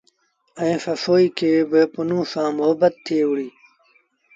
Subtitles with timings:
[0.61, 3.49] ائيٚݩ سسئيٚ کي با پنهون سآݩ مهبت ٿئي وُهڙي۔